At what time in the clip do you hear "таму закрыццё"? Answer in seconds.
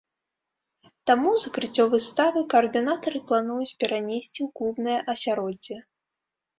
1.11-1.85